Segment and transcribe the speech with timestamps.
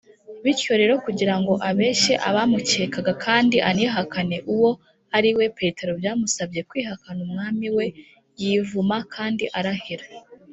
[0.43, 4.71] bityo rero kugira ngo abeshye abamukekaga kandi anihakane uwo
[5.17, 7.85] ariwe, petero byamusabye kwihakana umwami we
[8.41, 10.05] yivuma kandi arahira